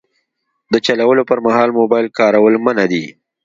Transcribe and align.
د 0.73 0.75
چلولو 0.85 1.27
پر 1.29 1.39
مهال 1.45 1.69
موبایل 1.79 2.07
کارول 2.19 2.53
منع 2.65 2.85
دي. 2.91 3.03